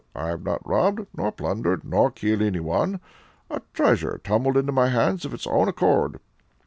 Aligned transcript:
I 0.15 0.29
have 0.29 0.41
not 0.41 0.67
robbed, 0.67 1.05
nor 1.15 1.31
plundered, 1.31 1.83
nor 1.83 2.09
killed 2.09 2.41
anyone. 2.41 2.99
A 3.51 3.61
treasure 3.71 4.19
tumbled 4.23 4.57
into 4.57 4.71
my 4.71 4.89
hands 4.89 5.25
of 5.25 5.33
its 5.35 5.45
own 5.45 5.67
accord." 5.67 6.19